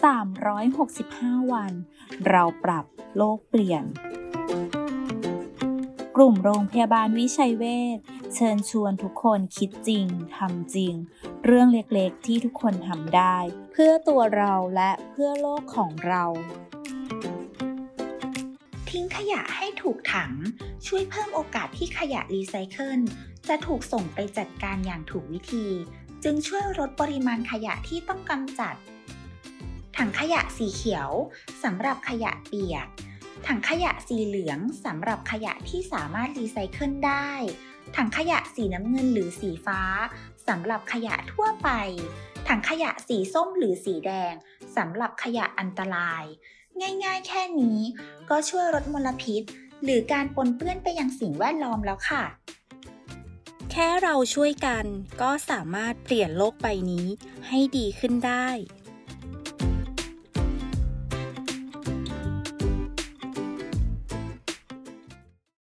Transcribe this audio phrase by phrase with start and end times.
[0.00, 1.72] 365 วัน
[2.28, 2.84] เราปรับ
[3.16, 3.84] โลกเปลี่ยน
[6.16, 7.64] กลุ่มโรงพยาบาลวิชัยเว
[7.96, 7.98] ช
[8.34, 10.94] เชิญชวนทุกคนคิดจริงทำจริง
[11.44, 13.36] เรื่องเล็กๆที่ทุกคนทำได้
[13.72, 16.24] เพื่อตัวเราและเพื่อโลกของเรา
[18.90, 20.32] ทิ้งขยะให้ถูกถัง
[20.86, 23.00] ช่วยเพิ่มโอกาสที่ขยะรีไซเคิล
[23.48, 25.66] จะถูกส่งไปจัดการอย่างถูกวิธี
[26.24, 28.74] จึงช่วยลดปริมาณขยะที่ต้องกำจัด
[29.96, 31.10] ถังขยะสีเขียว
[31.62, 32.86] สำหรับขยะเปียก
[33.46, 37.30] ถังขยะสีเหลืองสำหรับขยะที่สามารถรีไซเคิลได้
[37.96, 39.80] ถังขยะสีน้ำเงินหรือสีฟ้า
[40.48, 41.68] สำหรับขยะทั่วไป
[42.48, 44.34] ถังขยะสีส้มหรือสีแดง
[44.76, 46.24] สำหรับขยะอันตราย
[47.04, 47.78] ง่ายๆ แค่นี้
[48.30, 49.42] ก็ช่วยลดมลพิษ
[49.82, 52.24] หรือการปนเปื้อนไปยังสิ่งแวดล้อมแล้วค่ะ
[53.70, 54.84] แค่เราช่วยกัน
[55.22, 57.06] ก็สามารถเปลี่ยนโลกใบนี้
[57.48, 58.48] ให้ดีขึ้นได้